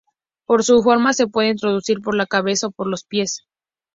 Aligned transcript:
Por 0.47 0.63
su 0.63 0.81
forma, 0.81 1.13
se 1.13 1.27
puede 1.27 1.49
introducir 1.49 2.01
por 2.01 2.15
la 2.15 2.25
cabeza 2.25 2.65
o 2.65 2.71
por 2.71 2.87
los 2.87 3.03
pies. 3.03 3.43